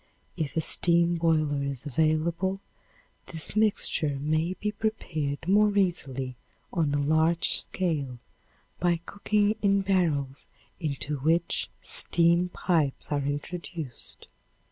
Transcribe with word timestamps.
If 0.35 0.57
a 0.57 0.61
steam 0.61 1.13
boiler 1.17 1.61
is 1.61 1.85
available, 1.85 2.59
this 3.27 3.55
mixture 3.55 4.17
may 4.17 4.55
be 4.55 4.71
prepared 4.71 5.47
more 5.47 5.77
easily 5.77 6.35
on 6.73 6.91
a 6.95 6.99
large 6.99 7.59
scale 7.59 8.17
by 8.79 8.97
cooking 9.05 9.57
in 9.61 9.81
barrels 9.81 10.47
into 10.79 11.19
which 11.19 11.69
steam 11.83 12.49
pipes 12.49 13.11
are 13.11 13.21
introduced. 13.21 14.27